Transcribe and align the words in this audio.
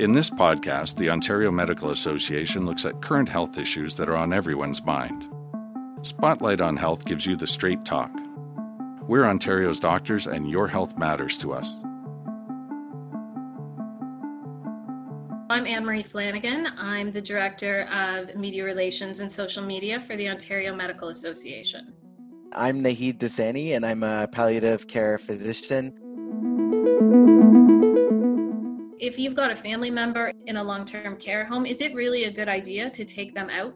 In 0.00 0.12
this 0.12 0.30
podcast, 0.30 0.96
the 0.96 1.10
Ontario 1.10 1.50
Medical 1.50 1.90
Association 1.90 2.64
looks 2.64 2.86
at 2.86 3.02
current 3.02 3.28
health 3.28 3.58
issues 3.58 3.96
that 3.96 4.08
are 4.08 4.16
on 4.16 4.32
everyone's 4.32 4.82
mind. 4.82 5.26
Spotlight 6.00 6.62
on 6.62 6.78
Health 6.78 7.04
gives 7.04 7.26
you 7.26 7.36
the 7.36 7.46
straight 7.46 7.84
talk. 7.84 8.10
We're 9.02 9.26
Ontario's 9.26 9.78
doctors, 9.78 10.26
and 10.26 10.50
your 10.50 10.68
health 10.68 10.96
matters 10.96 11.36
to 11.36 11.52
us. 11.52 11.78
I'm 15.50 15.66
Anne 15.66 15.84
Marie 15.84 16.02
Flanagan. 16.02 16.68
I'm 16.78 17.12
the 17.12 17.20
Director 17.20 17.82
of 17.92 18.34
Media 18.34 18.64
Relations 18.64 19.20
and 19.20 19.30
Social 19.30 19.62
Media 19.62 20.00
for 20.00 20.16
the 20.16 20.30
Ontario 20.30 20.74
Medical 20.74 21.08
Association. 21.08 21.92
I'm 22.54 22.82
Naheed 22.82 23.18
Dosani, 23.18 23.76
and 23.76 23.84
I'm 23.84 24.02
a 24.02 24.28
palliative 24.28 24.88
care 24.88 25.18
physician 25.18 25.92
if 29.00 29.18
you've 29.18 29.34
got 29.34 29.50
a 29.50 29.56
family 29.56 29.90
member 29.90 30.32
in 30.46 30.58
a 30.58 30.62
long 30.62 30.84
term 30.84 31.16
care 31.16 31.44
home, 31.44 31.66
is 31.66 31.80
it 31.80 31.94
really 31.94 32.24
a 32.24 32.30
good 32.30 32.48
idea 32.48 32.90
to 32.90 33.04
take 33.04 33.34
them 33.34 33.48
out? 33.50 33.74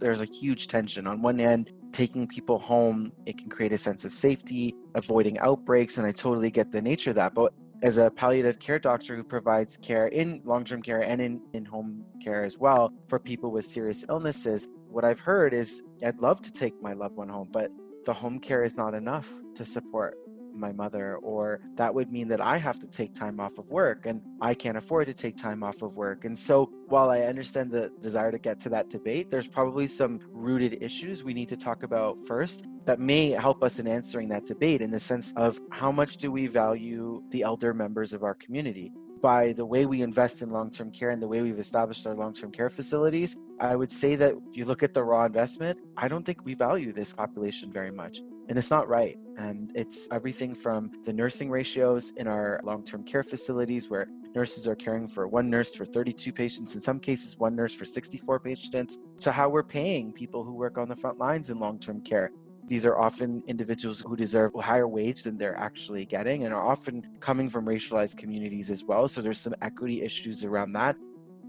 There's 0.00 0.20
a 0.20 0.26
huge 0.26 0.66
tension. 0.66 1.06
On 1.06 1.22
one 1.22 1.40
end, 1.40 1.70
taking 1.92 2.26
people 2.26 2.58
home, 2.58 3.12
it 3.24 3.38
can 3.38 3.48
create 3.48 3.72
a 3.72 3.78
sense 3.78 4.04
of 4.04 4.12
safety, 4.12 4.74
avoiding 4.96 5.38
outbreaks, 5.38 5.96
and 5.98 6.06
I 6.06 6.12
totally 6.12 6.50
get 6.50 6.72
the 6.72 6.82
nature 6.82 7.10
of 7.10 7.16
that. 7.16 7.34
But 7.34 7.54
as 7.82 7.98
a 7.98 8.10
palliative 8.10 8.58
care 8.58 8.80
doctor 8.80 9.14
who 9.14 9.22
provides 9.22 9.76
care 9.76 10.08
in 10.08 10.42
long 10.44 10.64
term 10.64 10.82
care 10.82 11.02
and 11.02 11.20
in, 11.20 11.40
in 11.52 11.64
home 11.64 12.04
care 12.22 12.44
as 12.44 12.58
well 12.58 12.92
for 13.06 13.20
people 13.20 13.52
with 13.52 13.64
serious 13.64 14.04
illnesses, 14.08 14.66
what 14.88 15.04
I've 15.04 15.20
heard 15.20 15.54
is 15.54 15.82
I'd 16.04 16.18
love 16.18 16.42
to 16.42 16.52
take 16.52 16.74
my 16.82 16.92
loved 16.92 17.16
one 17.16 17.28
home, 17.28 17.48
but 17.52 17.70
the 18.06 18.12
home 18.12 18.40
care 18.40 18.64
is 18.64 18.76
not 18.76 18.94
enough 18.94 19.30
to 19.54 19.64
support 19.64 20.16
my 20.54 20.72
mother, 20.72 21.16
or 21.16 21.60
that 21.76 21.94
would 21.94 22.10
mean 22.10 22.28
that 22.28 22.40
I 22.40 22.58
have 22.58 22.78
to 22.80 22.86
take 22.86 23.14
time 23.14 23.40
off 23.40 23.58
of 23.58 23.68
work 23.68 24.06
and 24.06 24.20
I 24.40 24.54
can't 24.54 24.76
afford 24.76 25.06
to 25.06 25.14
take 25.14 25.36
time 25.36 25.62
off 25.62 25.82
of 25.82 25.96
work. 25.96 26.24
And 26.24 26.38
so, 26.38 26.70
while 26.86 27.10
I 27.10 27.20
understand 27.22 27.70
the 27.70 27.90
desire 28.00 28.30
to 28.30 28.38
get 28.38 28.60
to 28.60 28.68
that 28.70 28.90
debate, 28.90 29.30
there's 29.30 29.48
probably 29.48 29.86
some 29.86 30.20
rooted 30.30 30.82
issues 30.82 31.24
we 31.24 31.34
need 31.34 31.48
to 31.48 31.56
talk 31.56 31.82
about 31.82 32.24
first 32.26 32.66
that 32.84 33.00
may 33.00 33.30
help 33.30 33.62
us 33.62 33.78
in 33.78 33.86
answering 33.86 34.28
that 34.28 34.46
debate 34.46 34.80
in 34.82 34.90
the 34.90 35.00
sense 35.00 35.32
of 35.36 35.58
how 35.70 35.90
much 35.90 36.18
do 36.18 36.30
we 36.30 36.46
value 36.46 37.22
the 37.30 37.42
elder 37.42 37.72
members 37.72 38.12
of 38.12 38.22
our 38.22 38.34
community? 38.34 38.92
by 39.24 39.54
the 39.54 39.64
way 39.64 39.86
we 39.86 40.02
invest 40.02 40.42
in 40.42 40.50
long 40.50 40.70
term 40.70 40.90
care 40.90 41.08
and 41.08 41.22
the 41.22 41.26
way 41.26 41.40
we've 41.40 41.58
established 41.58 42.06
our 42.06 42.14
long 42.14 42.34
term 42.34 42.52
care 42.52 42.68
facilities, 42.68 43.38
I 43.58 43.74
would 43.74 43.90
say 43.90 44.16
that 44.16 44.34
if 44.50 44.54
you 44.54 44.66
look 44.66 44.82
at 44.82 44.92
the 44.92 45.02
raw 45.02 45.24
investment, 45.24 45.78
I 45.96 46.08
don't 46.08 46.26
think 46.26 46.44
we 46.44 46.52
value 46.52 46.92
this 46.92 47.14
population 47.14 47.72
very 47.72 47.90
much. 47.90 48.20
And 48.48 48.58
it's 48.58 48.70
not 48.70 48.88
right. 48.88 49.18
And 49.36 49.70
it's 49.74 50.06
everything 50.12 50.54
from 50.54 50.90
the 51.04 51.12
nursing 51.12 51.50
ratios 51.50 52.12
in 52.16 52.26
our 52.26 52.60
long 52.62 52.84
term 52.84 53.02
care 53.04 53.22
facilities 53.22 53.88
where 53.88 54.06
nurses 54.34 54.66
are 54.66 54.74
caring 54.74 55.08
for 55.08 55.26
one 55.26 55.48
nurse 55.48 55.74
for 55.74 55.84
32 55.84 56.32
patients, 56.32 56.74
in 56.74 56.80
some 56.80 56.98
cases, 56.98 57.38
one 57.38 57.56
nurse 57.56 57.74
for 57.74 57.84
64 57.84 58.40
patients, 58.40 58.98
to 59.20 59.32
how 59.32 59.48
we're 59.48 59.62
paying 59.62 60.12
people 60.12 60.44
who 60.44 60.54
work 60.54 60.76
on 60.78 60.88
the 60.88 60.96
front 60.96 61.18
lines 61.18 61.50
in 61.50 61.58
long 61.58 61.78
term 61.78 62.00
care. 62.00 62.30
These 62.66 62.86
are 62.86 62.98
often 62.98 63.42
individuals 63.46 64.00
who 64.00 64.16
deserve 64.16 64.54
a 64.54 64.62
higher 64.62 64.88
wage 64.88 65.24
than 65.24 65.36
they're 65.36 65.58
actually 65.58 66.06
getting 66.06 66.44
and 66.44 66.54
are 66.54 66.64
often 66.66 67.02
coming 67.20 67.50
from 67.50 67.66
racialized 67.66 68.16
communities 68.16 68.70
as 68.70 68.84
well. 68.84 69.06
So 69.06 69.20
there's 69.20 69.40
some 69.40 69.54
equity 69.60 70.02
issues 70.02 70.44
around 70.44 70.72
that. 70.72 70.96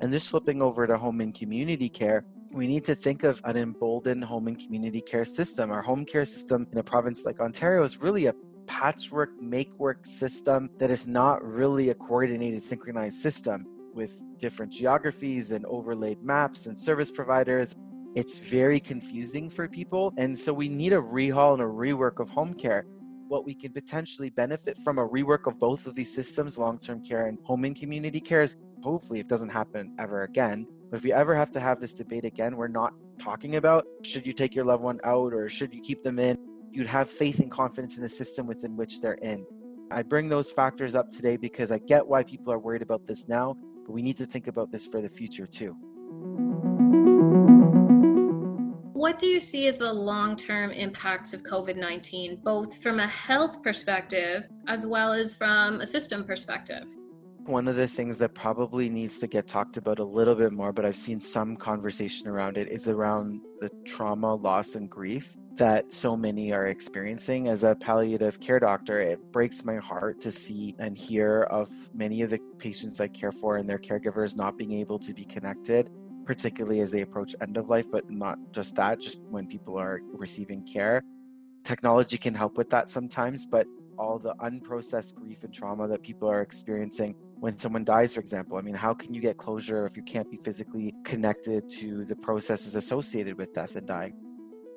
And 0.00 0.12
just 0.12 0.30
flipping 0.30 0.62
over 0.62 0.86
to 0.86 0.96
home 0.96 1.20
and 1.20 1.34
community 1.34 1.88
care, 1.88 2.24
we 2.52 2.66
need 2.66 2.84
to 2.84 2.94
think 2.94 3.22
of 3.22 3.40
an 3.44 3.56
emboldened 3.56 4.24
home 4.24 4.48
and 4.48 4.58
community 4.58 5.00
care 5.00 5.24
system. 5.24 5.70
Our 5.70 5.82
home 5.82 6.04
care 6.04 6.24
system 6.24 6.66
in 6.72 6.78
a 6.78 6.82
province 6.82 7.24
like 7.24 7.40
Ontario 7.40 7.82
is 7.84 8.00
really 8.00 8.26
a 8.26 8.34
patchwork, 8.66 9.30
make 9.40 9.72
work 9.78 10.04
system 10.04 10.68
that 10.78 10.90
is 10.90 11.06
not 11.06 11.44
really 11.44 11.90
a 11.90 11.94
coordinated, 11.94 12.62
synchronized 12.62 13.20
system 13.20 13.66
with 13.94 14.20
different 14.38 14.72
geographies 14.72 15.52
and 15.52 15.64
overlaid 15.66 16.22
maps 16.22 16.66
and 16.66 16.78
service 16.78 17.10
providers. 17.10 17.76
It's 18.16 18.38
very 18.38 18.80
confusing 18.80 19.48
for 19.48 19.68
people. 19.68 20.12
And 20.16 20.36
so 20.36 20.52
we 20.52 20.68
need 20.68 20.92
a 20.92 21.00
rehaul 21.00 21.54
and 21.54 21.62
a 21.62 21.66
rework 21.66 22.18
of 22.18 22.30
home 22.30 22.54
care. 22.54 22.84
What 23.28 23.44
we 23.44 23.54
can 23.54 23.72
potentially 23.72 24.30
benefit 24.30 24.76
from 24.78 24.98
a 24.98 25.08
rework 25.08 25.46
of 25.46 25.60
both 25.60 25.86
of 25.86 25.94
these 25.94 26.12
systems, 26.12 26.58
long 26.58 26.80
term 26.80 27.04
care 27.04 27.26
and 27.26 27.38
home 27.44 27.64
and 27.64 27.76
community 27.76 28.20
care, 28.20 28.40
is 28.40 28.56
hopefully 28.82 29.20
it 29.20 29.28
doesn't 29.28 29.50
happen 29.50 29.94
ever 30.00 30.24
again 30.24 30.66
but 30.90 30.96
if 30.96 31.04
we 31.04 31.12
ever 31.12 31.36
have 31.36 31.52
to 31.52 31.60
have 31.60 31.80
this 31.80 31.92
debate 31.92 32.24
again, 32.24 32.56
we're 32.56 32.66
not 32.66 32.92
talking 33.18 33.56
about 33.56 33.86
should 34.02 34.26
you 34.26 34.32
take 34.32 34.56
your 34.56 34.64
loved 34.64 34.82
one 34.82 34.98
out 35.04 35.32
or 35.32 35.48
should 35.48 35.72
you 35.72 35.80
keep 35.80 36.02
them 36.02 36.18
in. 36.18 36.36
You'd 36.72 36.88
have 36.88 37.08
faith 37.08 37.38
and 37.38 37.50
confidence 37.50 37.96
in 37.96 38.02
the 38.02 38.08
system 38.08 38.46
within 38.46 38.76
which 38.76 39.00
they're 39.00 39.14
in. 39.14 39.46
I 39.92 40.02
bring 40.02 40.28
those 40.28 40.50
factors 40.50 40.96
up 40.96 41.10
today 41.10 41.36
because 41.36 41.70
I 41.70 41.78
get 41.78 42.06
why 42.06 42.24
people 42.24 42.52
are 42.52 42.58
worried 42.58 42.82
about 42.82 43.04
this 43.04 43.28
now, 43.28 43.56
but 43.86 43.92
we 43.92 44.02
need 44.02 44.16
to 44.16 44.26
think 44.26 44.48
about 44.48 44.70
this 44.70 44.84
for 44.84 45.00
the 45.00 45.08
future 45.08 45.46
too. 45.46 45.76
What 48.92 49.18
do 49.18 49.26
you 49.26 49.40
see 49.40 49.68
as 49.68 49.78
the 49.78 49.92
long 49.92 50.34
term 50.34 50.72
impacts 50.72 51.32
of 51.32 51.42
COVID 51.44 51.76
19, 51.76 52.40
both 52.42 52.82
from 52.82 52.98
a 52.98 53.06
health 53.06 53.62
perspective 53.62 54.48
as 54.66 54.86
well 54.86 55.12
as 55.12 55.34
from 55.34 55.80
a 55.80 55.86
system 55.86 56.24
perspective? 56.24 56.84
One 57.50 57.66
of 57.66 57.76
the 57.76 57.88
things 57.88 58.18
that 58.18 58.34
probably 58.34 58.88
needs 58.88 59.18
to 59.18 59.26
get 59.26 59.48
talked 59.48 59.76
about 59.76 59.98
a 59.98 60.04
little 60.04 60.34
bit 60.34 60.52
more, 60.52 60.72
but 60.72 60.84
I've 60.84 60.96
seen 60.96 61.20
some 61.20 61.56
conversation 61.56 62.28
around 62.28 62.56
it, 62.56 62.68
is 62.68 62.88
around 62.88 63.40
the 63.60 63.68
trauma, 63.84 64.34
loss, 64.34 64.76
and 64.76 64.88
grief 64.88 65.36
that 65.56 65.92
so 65.92 66.16
many 66.16 66.52
are 66.52 66.68
experiencing. 66.68 67.48
As 67.48 67.64
a 67.64 67.74
palliative 67.74 68.40
care 68.40 68.60
doctor, 68.60 69.00
it 69.00 69.20
breaks 69.32 69.64
my 69.64 69.76
heart 69.76 70.20
to 70.20 70.30
see 70.30 70.74
and 70.78 70.96
hear 70.96 71.42
of 71.50 71.68
many 71.92 72.22
of 72.22 72.30
the 72.30 72.38
patients 72.58 73.00
I 73.00 73.08
care 73.08 73.32
for 73.32 73.56
and 73.56 73.68
their 73.68 73.78
caregivers 73.78 74.36
not 74.36 74.56
being 74.56 74.72
able 74.72 74.98
to 75.00 75.12
be 75.12 75.24
connected, 75.24 75.90
particularly 76.24 76.80
as 76.80 76.92
they 76.92 77.00
approach 77.02 77.34
end 77.42 77.56
of 77.56 77.68
life, 77.68 77.90
but 77.90 78.08
not 78.10 78.38
just 78.52 78.76
that, 78.76 79.00
just 79.00 79.18
when 79.28 79.46
people 79.46 79.76
are 79.76 80.00
receiving 80.12 80.64
care. 80.66 81.02
Technology 81.64 82.16
can 82.16 82.34
help 82.34 82.56
with 82.56 82.70
that 82.70 82.88
sometimes, 82.88 83.44
but 83.44 83.66
all 83.98 84.18
the 84.18 84.34
unprocessed 84.36 85.14
grief 85.14 85.44
and 85.44 85.52
trauma 85.52 85.86
that 85.86 86.02
people 86.02 86.28
are 86.28 86.40
experiencing 86.40 87.14
when 87.40 87.56
someone 87.56 87.84
dies, 87.84 88.14
for 88.14 88.20
example. 88.20 88.58
I 88.58 88.60
mean, 88.60 88.74
how 88.74 88.94
can 88.94 89.14
you 89.14 89.20
get 89.20 89.38
closure 89.38 89.86
if 89.86 89.96
you 89.96 90.02
can't 90.02 90.30
be 90.30 90.36
physically 90.36 90.94
connected 91.04 91.68
to 91.80 92.04
the 92.04 92.14
processes 92.14 92.74
associated 92.74 93.36
with 93.36 93.54
death 93.54 93.76
and 93.76 93.86
dying? 93.86 94.14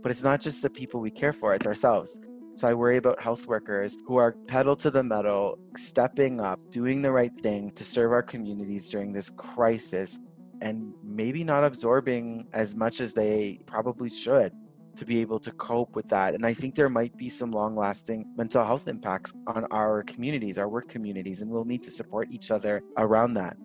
But 0.00 0.10
it's 0.10 0.22
not 0.22 0.40
just 0.40 0.62
the 0.62 0.70
people 0.70 1.00
we 1.00 1.10
care 1.10 1.32
for, 1.32 1.54
it's 1.54 1.66
ourselves. 1.66 2.18
So 2.54 2.68
I 2.68 2.74
worry 2.74 2.96
about 2.96 3.20
health 3.20 3.46
workers 3.48 3.98
who 4.06 4.16
are 4.16 4.32
pedal 4.46 4.76
to 4.76 4.90
the 4.90 5.02
metal, 5.02 5.58
stepping 5.76 6.38
up, 6.38 6.60
doing 6.70 7.02
the 7.02 7.10
right 7.10 7.34
thing 7.40 7.72
to 7.72 7.82
serve 7.82 8.12
our 8.12 8.22
communities 8.22 8.88
during 8.88 9.12
this 9.12 9.30
crisis, 9.30 10.20
and 10.60 10.94
maybe 11.02 11.42
not 11.42 11.64
absorbing 11.64 12.46
as 12.52 12.76
much 12.76 13.00
as 13.00 13.12
they 13.12 13.58
probably 13.66 14.08
should 14.08 14.52
to 14.96 15.04
be 15.04 15.20
able 15.20 15.38
to 15.40 15.50
cope 15.52 15.94
with 15.94 16.08
that. 16.08 16.34
And 16.34 16.44
I 16.44 16.54
think 16.54 16.74
there 16.74 16.88
might 16.88 17.16
be 17.16 17.28
some 17.28 17.50
long 17.50 17.76
lasting 17.76 18.26
mental 18.36 18.64
health 18.64 18.88
impacts 18.88 19.32
on 19.46 19.66
our 19.70 20.02
communities, 20.04 20.58
our 20.58 20.68
work 20.68 20.88
communities, 20.88 21.42
and 21.42 21.50
we'll 21.50 21.64
need 21.64 21.82
to 21.84 21.90
support 21.90 22.28
each 22.30 22.50
other 22.50 22.82
around 22.96 23.34
that. 23.34 23.56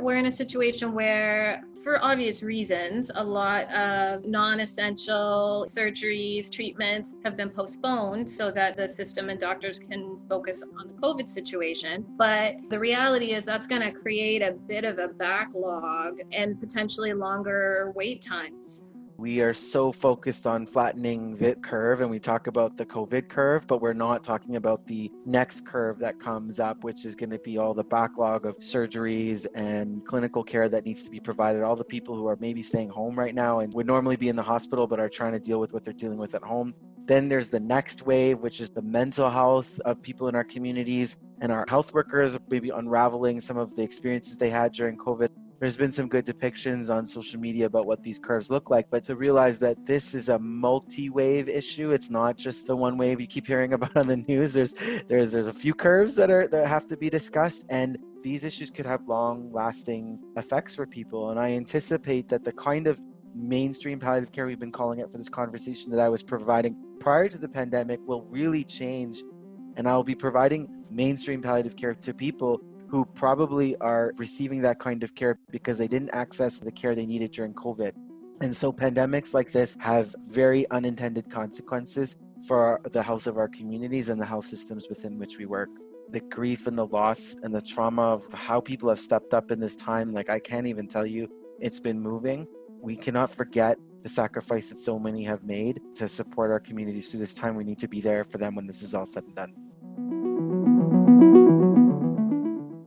We're 0.00 0.16
in 0.16 0.26
a 0.26 0.30
situation 0.30 0.94
where 0.94 1.62
for 1.88 2.04
obvious 2.04 2.42
reasons, 2.42 3.10
a 3.14 3.24
lot 3.24 3.66
of 3.70 4.26
non 4.26 4.60
essential 4.60 5.64
surgeries, 5.68 6.50
treatments 6.50 7.16
have 7.24 7.36
been 7.36 7.50
postponed 7.50 8.28
so 8.28 8.50
that 8.50 8.76
the 8.76 8.88
system 8.88 9.30
and 9.30 9.40
doctors 9.40 9.78
can 9.78 10.07
focus 10.28 10.62
on 10.78 10.88
the 10.88 10.94
COVID 10.94 11.28
situation. 11.28 12.06
But 12.16 12.56
the 12.70 12.78
reality 12.78 13.32
is 13.32 13.44
that's 13.44 13.66
going 13.66 13.82
to 13.82 13.92
create 13.92 14.42
a 14.42 14.52
bit 14.52 14.84
of 14.84 14.98
a 14.98 15.08
backlog 15.08 16.20
and 16.32 16.60
potentially 16.60 17.12
longer 17.12 17.92
wait 17.94 18.22
times 18.22 18.84
we 19.18 19.40
are 19.40 19.52
so 19.52 19.90
focused 19.90 20.46
on 20.46 20.64
flattening 20.64 21.34
the 21.34 21.56
curve 21.56 22.00
and 22.02 22.08
we 22.08 22.20
talk 22.20 22.46
about 22.46 22.76
the 22.76 22.86
COVID 22.86 23.28
curve, 23.28 23.66
but 23.66 23.82
we're 23.82 23.92
not 23.92 24.22
talking 24.22 24.54
about 24.54 24.86
the 24.86 25.10
next 25.26 25.66
curve 25.66 25.98
that 25.98 26.20
comes 26.20 26.60
up, 26.60 26.84
which 26.84 27.04
is 27.04 27.16
going 27.16 27.30
to 27.30 27.38
be 27.40 27.58
all 27.58 27.74
the 27.74 27.82
backlog 27.82 28.46
of 28.46 28.56
surgeries 28.58 29.44
and 29.56 30.06
clinical 30.06 30.44
care 30.44 30.68
that 30.68 30.84
needs 30.84 31.02
to 31.02 31.10
be 31.10 31.18
provided. 31.18 31.64
All 31.64 31.74
the 31.74 31.82
people 31.82 32.14
who 32.14 32.28
are 32.28 32.36
maybe 32.40 32.62
staying 32.62 32.90
home 32.90 33.18
right 33.18 33.34
now 33.34 33.58
and 33.58 33.74
would 33.74 33.88
normally 33.88 34.16
be 34.16 34.28
in 34.28 34.36
the 34.36 34.42
hospital 34.42 34.86
but 34.86 35.00
are 35.00 35.08
trying 35.08 35.32
to 35.32 35.40
deal 35.40 35.58
with 35.58 35.72
what 35.72 35.82
they're 35.82 35.92
dealing 35.92 36.18
with 36.18 36.36
at 36.36 36.42
home. 36.44 36.72
Then 37.08 37.26
there's 37.26 37.48
the 37.48 37.60
next 37.60 38.06
wave, 38.06 38.38
which 38.38 38.60
is 38.60 38.70
the 38.70 38.82
mental 38.82 39.30
health 39.30 39.80
of 39.86 40.00
people 40.02 40.28
in 40.28 40.34
our 40.34 40.44
communities 40.44 41.16
and 41.40 41.50
our 41.50 41.64
health 41.68 41.92
workers, 41.94 42.38
maybe 42.50 42.68
unraveling 42.68 43.40
some 43.40 43.56
of 43.56 43.74
the 43.74 43.82
experiences 43.82 44.36
they 44.36 44.50
had 44.50 44.72
during 44.72 44.96
COVID 44.96 45.30
there's 45.60 45.76
been 45.76 45.90
some 45.90 46.08
good 46.08 46.24
depictions 46.24 46.88
on 46.88 47.04
social 47.04 47.40
media 47.40 47.66
about 47.66 47.86
what 47.86 48.02
these 48.02 48.18
curves 48.18 48.50
look 48.50 48.70
like, 48.70 48.88
but 48.90 49.02
to 49.04 49.16
realize 49.16 49.58
that 49.58 49.86
this 49.86 50.14
is 50.14 50.28
a 50.28 50.38
multi-wave 50.38 51.48
issue, 51.48 51.90
it's 51.90 52.10
not 52.10 52.36
just 52.36 52.66
the 52.66 52.76
one 52.76 52.96
wave 52.96 53.20
you 53.20 53.26
keep 53.26 53.46
hearing 53.46 53.72
about 53.78 53.96
on 53.96 54.06
the 54.06 54.18
news. 54.18 54.54
There's 54.54 54.74
there's 55.08 55.32
there's 55.32 55.46
a 55.48 55.52
few 55.52 55.74
curves 55.74 56.14
that 56.16 56.30
are 56.30 56.46
that 56.48 56.68
have 56.68 56.86
to 56.88 56.96
be 56.96 57.10
discussed, 57.10 57.66
and 57.70 57.98
these 58.22 58.44
issues 58.44 58.70
could 58.70 58.86
have 58.86 59.06
long-lasting 59.06 60.18
effects 60.36 60.74
for 60.74 60.86
people. 60.86 61.30
And 61.30 61.38
I 61.38 61.52
anticipate 61.52 62.28
that 62.28 62.44
the 62.44 62.52
kind 62.52 62.86
of 62.86 63.00
mainstream 63.34 63.98
palliative 63.98 64.32
care 64.32 64.46
we've 64.46 64.58
been 64.58 64.72
calling 64.72 64.98
it 65.00 65.10
for 65.10 65.18
this 65.18 65.28
conversation 65.28 65.90
that 65.90 66.00
I 66.00 66.08
was 66.08 66.22
providing 66.22 66.76
prior 67.00 67.28
to 67.28 67.38
the 67.38 67.48
pandemic 67.48 68.00
will 68.06 68.22
really 68.22 68.64
change 68.64 69.22
And 69.76 69.88
I'll 69.88 70.02
be 70.02 70.16
providing 70.16 70.68
mainstream 70.90 71.40
palliative 71.40 71.76
care 71.76 71.94
to 71.94 72.12
people 72.12 72.60
who 72.88 73.04
probably 73.04 73.76
are 73.76 74.12
receiving 74.16 74.62
that 74.62 74.80
kind 74.80 75.02
of 75.04 75.14
care 75.14 75.38
because 75.50 75.78
they 75.78 75.86
didn't 75.86 76.10
access 76.10 76.58
the 76.58 76.72
care 76.72 76.94
they 76.94 77.06
needed 77.06 77.30
during 77.30 77.54
COVID. 77.54 77.92
And 78.40 78.56
so 78.56 78.72
pandemics 78.72 79.34
like 79.34 79.52
this 79.52 79.76
have 79.80 80.14
very 80.26 80.68
unintended 80.70 81.30
consequences 81.30 82.16
for 82.46 82.80
the 82.90 83.02
health 83.02 83.26
of 83.26 83.36
our 83.36 83.48
communities 83.48 84.08
and 84.08 84.20
the 84.20 84.26
health 84.26 84.46
systems 84.46 84.88
within 84.88 85.18
which 85.18 85.38
we 85.38 85.46
work. 85.46 85.70
The 86.10 86.20
grief 86.20 86.66
and 86.66 86.76
the 86.76 86.86
loss 86.86 87.36
and 87.42 87.54
the 87.54 87.62
trauma 87.62 88.02
of 88.02 88.32
how 88.32 88.60
people 88.60 88.88
have 88.88 89.00
stepped 89.00 89.34
up 89.34 89.50
in 89.50 89.60
this 89.60 89.76
time, 89.76 90.10
like 90.10 90.30
I 90.30 90.40
can't 90.40 90.66
even 90.66 90.88
tell 90.88 91.06
you, 91.06 91.28
it's 91.60 91.78
been 91.78 92.00
moving. 92.00 92.48
We 92.80 92.96
cannot 92.96 93.30
forget 93.30 93.76
the 94.02 94.08
sacrifice 94.08 94.68
that 94.70 94.78
so 94.78 94.98
many 94.98 95.24
have 95.24 95.44
made 95.44 95.80
to 95.96 96.08
support 96.08 96.50
our 96.50 96.60
communities 96.60 97.10
through 97.10 97.20
this 97.20 97.34
time. 97.34 97.56
We 97.56 97.64
need 97.64 97.78
to 97.80 97.88
be 97.88 98.00
there 98.00 98.24
for 98.24 98.38
them 98.38 98.54
when 98.54 98.66
this 98.66 98.82
is 98.82 98.94
all 98.94 99.04
said 99.04 99.24
and 99.24 99.34
done. 99.34 99.54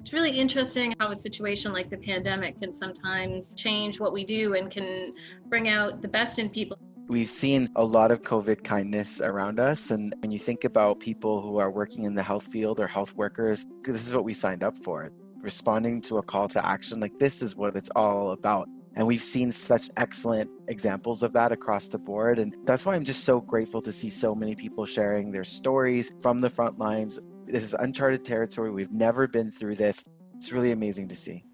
It's 0.00 0.12
really 0.12 0.38
interesting 0.38 0.94
how 1.00 1.10
a 1.10 1.16
situation 1.16 1.72
like 1.72 1.90
the 1.90 1.96
pandemic 1.96 2.58
can 2.60 2.72
sometimes 2.72 3.54
change 3.54 3.98
what 3.98 4.12
we 4.12 4.24
do 4.24 4.54
and 4.54 4.70
can 4.70 5.12
bring 5.48 5.68
out 5.68 6.02
the 6.02 6.08
best 6.08 6.38
in 6.38 6.50
people. 6.50 6.78
We've 7.08 7.30
seen 7.30 7.68
a 7.76 7.84
lot 7.84 8.10
of 8.10 8.22
COVID 8.22 8.64
kindness 8.64 9.20
around 9.20 9.60
us. 9.60 9.92
And 9.92 10.14
when 10.20 10.32
you 10.32 10.40
think 10.40 10.64
about 10.64 10.98
people 10.98 11.40
who 11.40 11.58
are 11.58 11.70
working 11.70 12.04
in 12.04 12.16
the 12.16 12.22
health 12.22 12.46
field 12.46 12.80
or 12.80 12.88
health 12.88 13.14
workers, 13.14 13.64
this 13.84 14.06
is 14.06 14.12
what 14.14 14.24
we 14.24 14.34
signed 14.34 14.64
up 14.64 14.76
for. 14.76 15.12
Responding 15.40 16.00
to 16.02 16.18
a 16.18 16.22
call 16.22 16.48
to 16.48 16.66
action, 16.66 16.98
like 16.98 17.16
this 17.20 17.42
is 17.42 17.54
what 17.54 17.76
it's 17.76 17.90
all 17.94 18.32
about. 18.32 18.68
And 18.96 19.06
we've 19.06 19.22
seen 19.22 19.52
such 19.52 19.90
excellent 19.98 20.50
examples 20.68 21.22
of 21.22 21.34
that 21.34 21.52
across 21.52 21.86
the 21.86 21.98
board. 21.98 22.38
And 22.38 22.56
that's 22.64 22.86
why 22.86 22.94
I'm 22.94 23.04
just 23.04 23.24
so 23.24 23.40
grateful 23.40 23.82
to 23.82 23.92
see 23.92 24.08
so 24.08 24.34
many 24.34 24.54
people 24.54 24.86
sharing 24.86 25.30
their 25.30 25.44
stories 25.44 26.14
from 26.20 26.40
the 26.40 26.48
front 26.48 26.78
lines. 26.78 27.20
This 27.46 27.62
is 27.62 27.74
uncharted 27.74 28.24
territory. 28.24 28.70
We've 28.70 28.94
never 28.94 29.28
been 29.28 29.50
through 29.50 29.76
this. 29.76 30.02
It's 30.36 30.50
really 30.50 30.72
amazing 30.72 31.08
to 31.08 31.14
see. 31.14 31.44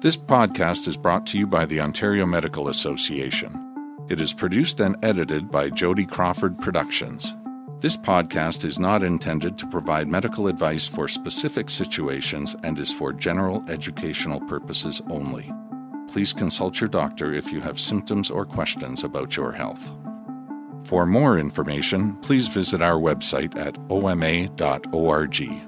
This 0.00 0.16
podcast 0.16 0.86
is 0.86 0.96
brought 0.96 1.26
to 1.28 1.38
you 1.38 1.46
by 1.46 1.64
the 1.64 1.80
Ontario 1.80 2.26
Medical 2.26 2.68
Association. 2.68 4.06
It 4.08 4.20
is 4.20 4.32
produced 4.32 4.80
and 4.80 4.96
edited 5.02 5.50
by 5.50 5.70
Jody 5.70 6.06
Crawford 6.06 6.58
Productions. 6.58 7.34
This 7.80 7.96
podcast 7.96 8.64
is 8.64 8.80
not 8.80 9.04
intended 9.04 9.56
to 9.56 9.66
provide 9.68 10.08
medical 10.08 10.48
advice 10.48 10.88
for 10.88 11.06
specific 11.06 11.70
situations 11.70 12.56
and 12.64 12.76
is 12.76 12.92
for 12.92 13.12
general 13.12 13.64
educational 13.68 14.40
purposes 14.40 15.00
only. 15.08 15.52
Please 16.08 16.32
consult 16.32 16.80
your 16.80 16.88
doctor 16.88 17.32
if 17.32 17.52
you 17.52 17.60
have 17.60 17.78
symptoms 17.78 18.30
or 18.32 18.44
questions 18.44 19.04
about 19.04 19.36
your 19.36 19.52
health. 19.52 19.92
For 20.82 21.06
more 21.06 21.38
information, 21.38 22.16
please 22.16 22.48
visit 22.48 22.82
our 22.82 22.98
website 23.00 23.56
at 23.56 23.78
oma.org. 23.90 25.67